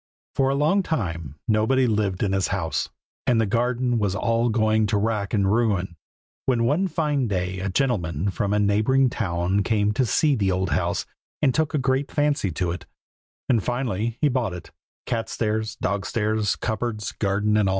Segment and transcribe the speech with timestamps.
[0.33, 2.89] For a long time nobody lived in his house,
[3.27, 5.95] and the garden was all going to rack and ruin,
[6.47, 10.71] when one fine day a gentleman from a neighboring town came to see the old
[10.71, 11.05] house
[11.43, 12.87] and took a great fancy to it;
[13.47, 14.71] and finally he bought it,
[15.05, 17.69] cat stairs, dog stairs, cupboards, garden and all.